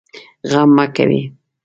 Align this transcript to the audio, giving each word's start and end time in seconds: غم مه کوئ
غم 0.51 0.69
مه 0.77 0.85
کوئ 0.95 1.19